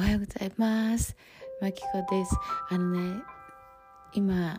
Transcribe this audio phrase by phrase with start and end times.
[0.00, 1.14] おはようございます。
[1.60, 2.34] まきこです。
[2.70, 3.22] あのね
[4.14, 4.58] 今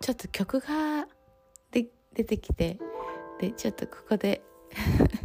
[0.00, 1.06] ちょっと曲が
[1.70, 2.76] で出てきて
[3.38, 4.42] でちょっとここで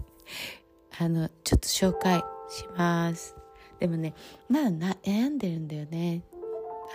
[1.00, 3.34] あのちょっと紹介します。
[3.80, 4.12] でもね
[4.50, 6.22] まだ悩んでるんだよね。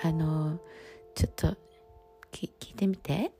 [0.04, 0.60] あの
[1.16, 1.58] ちょっと
[2.32, 3.32] 聞いてみて。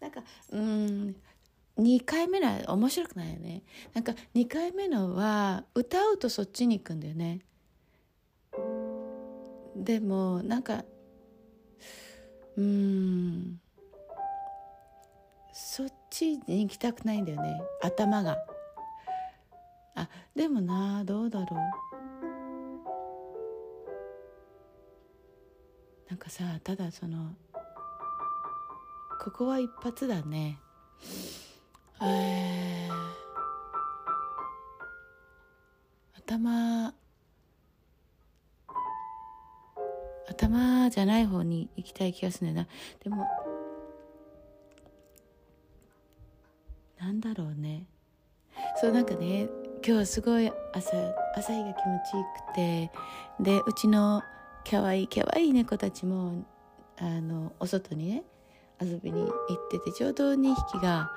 [0.00, 1.16] なんかうん
[1.78, 3.62] 2回目のは面白くないよね。
[3.92, 7.40] なんか2回目のは歌うとそっちに行くんだよね。
[9.76, 10.84] でもなんか
[12.56, 13.60] うん
[15.52, 17.60] そっちに行きたくないんだよね。
[17.82, 18.38] 頭が。
[19.94, 21.60] あでもなどうだろう。
[26.08, 27.34] なんかさただその
[29.20, 30.60] ここは一発だね。
[32.02, 32.88] え、
[36.18, 36.94] 頭
[40.28, 42.72] 頭じゃない方に行きたい気がするんだよな。
[43.02, 43.26] でも
[46.98, 47.86] なんだろうね。
[48.80, 49.48] そうなんかね
[49.86, 50.96] 今日すごい朝
[51.34, 52.90] 朝日が気持ちよくて
[53.40, 54.22] でうちの
[54.68, 56.44] かわいいかわいい猫たちも
[56.98, 58.24] あのお外にね
[58.80, 61.10] 遊びに行っててちょうど2匹が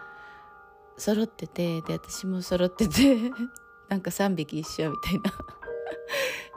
[0.97, 3.17] 揃っててで私も揃ってて
[3.89, 5.31] なんか3匹一緒みたいな。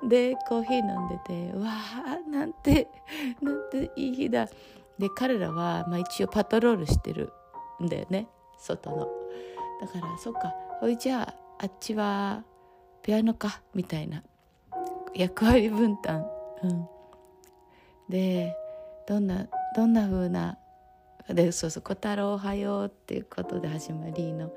[0.09, 2.89] でコーヒー飲んでてわあなんて
[3.41, 4.49] なんていい日だ。
[4.99, 7.33] で彼らは、まあ、一応パトロールしてる
[7.83, 9.09] んだよね外の。
[9.81, 12.45] だからそっかほいじゃああっちは
[13.03, 14.23] ピアノかみたいな
[15.15, 16.27] 役割分担。
[16.63, 16.89] うん。
[18.09, 18.57] で
[19.07, 20.59] どんなどんな風な
[21.29, 24.53] でそうそう「小太郎おはよう」っていうことで始まりの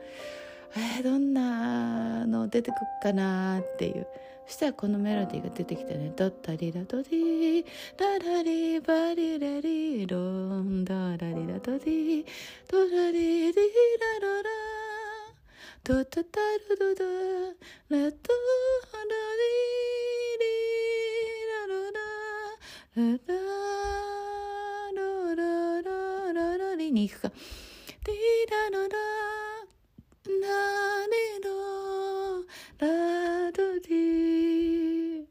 [0.78, 4.08] えー、どんなの出てくっかなっていう。
[4.48, 7.66] そしたらこのメロディーが出てきたね「ドッタリラドディ
[7.98, 12.26] ダラリバリレリロンダラリラドディ
[12.70, 13.62] ドラリリラ
[14.22, 14.50] ララ
[15.84, 16.40] ドタタ
[16.70, 18.18] ルドダラト
[27.06, 27.32] に行くか。
[28.04, 28.16] ディ
[28.52, 28.88] ララ。
[28.88, 28.96] ラ
[30.26, 32.42] 何の
[32.80, 35.26] ラドディ。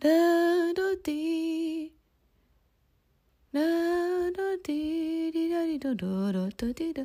[0.00, 1.90] ラドディ。
[3.52, 3.60] ラ
[4.30, 5.32] ドディ。
[5.32, 7.02] リラリドロロドディド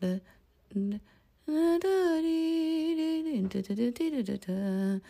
[0.00, 5.00] ラララリリリドドドディドド。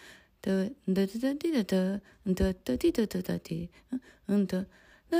[0.42, 2.00] ドドドドディド。
[2.24, 3.68] ドドドディドドドディ。
[4.28, 4.64] うんと
[5.12, 5.18] ラ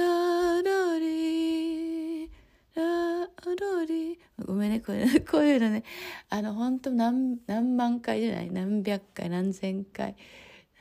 [0.63, 2.31] ラリ
[2.75, 3.27] ラ
[3.61, 5.85] ロリごめんねこれこういうのね。
[6.31, 8.51] あの本当何何万回じゃない？
[8.51, 10.17] 何百回何千回。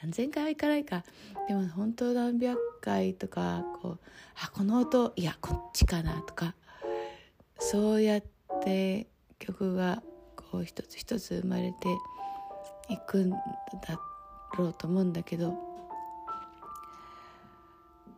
[0.02, 1.04] 何千回はいかないか。
[1.50, 4.00] でも本当何百回とかこう
[4.42, 6.56] あこの音いやこっちかなとか。
[7.60, 8.24] そうやっ
[8.64, 9.08] て
[9.40, 10.02] 曲が
[10.38, 11.90] こう一つ一つ生まれて
[12.90, 13.38] いくんだ
[14.58, 15.71] ろうと思うんだけど。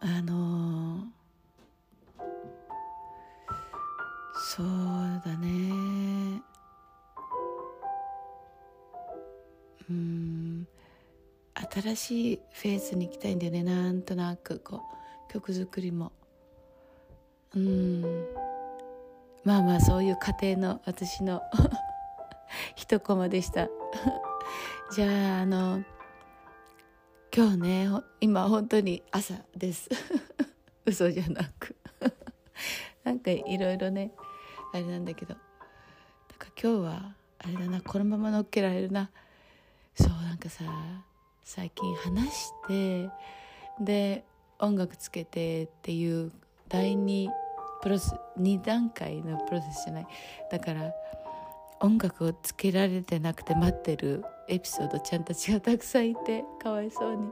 [0.06, 1.08] あの
[4.36, 4.68] そう
[5.26, 6.42] だね。
[9.90, 10.68] うん。
[11.72, 13.64] 新しいフェーズに行きたいんだよね。
[13.64, 14.82] なんとなくこ
[15.30, 16.12] う曲作りも。
[17.56, 18.02] うん。
[19.46, 21.42] まあまあそういう家庭の私の
[22.76, 23.70] 一コマでした。
[24.92, 25.82] じゃああの
[27.36, 27.90] 今日ね
[28.22, 29.90] 今本当に朝です。
[30.86, 31.76] 嘘じゃなく。
[33.04, 34.12] なんかいろいろね
[34.72, 35.34] あれなんだけど。
[35.34, 35.42] なん
[36.38, 39.10] か今日はあれだなこのまま乗っけられるな。
[39.96, 40.64] そうなんかさ
[41.44, 43.10] 最近話して
[43.80, 44.24] で
[44.60, 46.32] 音楽つけてっていう
[46.70, 47.32] 第2
[47.82, 50.08] プロセ2段階のプロセスじゃない。
[50.52, 50.94] だから
[51.80, 57.30] 音楽をつけられてなくて待ってるエピソードちゃんたちがたくさんいてかわいそうに。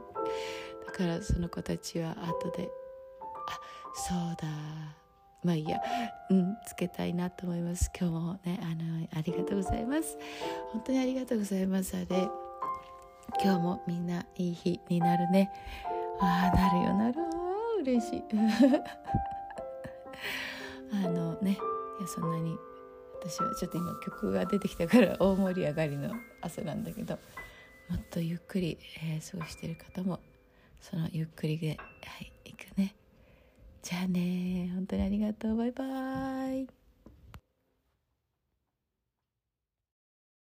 [0.86, 2.68] だからその子たちは後で
[3.48, 3.60] あ
[3.94, 4.48] そうだ。
[5.44, 5.80] まあいいや。
[6.30, 7.90] うんつけたいなと思います。
[7.98, 10.18] 今日もねあのありがとうございます。
[10.72, 11.96] 本当にありがとうございます。
[11.96, 12.28] あれ
[13.42, 15.50] 今日もみんないい日になるね。
[16.20, 17.14] ああなるよなる
[17.82, 18.24] 嬉しい。
[20.92, 21.54] あのねい
[22.02, 22.56] やそんなに
[23.24, 27.18] 私はちょっと今曲が出てきたから 大盛り上がりの朝なんだけど
[27.88, 30.20] もっとゆっくり、えー、過ごしてる方も
[30.80, 32.94] そのゆっくりではい行くね。
[33.82, 35.56] じゃあね本当にありがとう。
[35.56, 36.81] バイバーイ。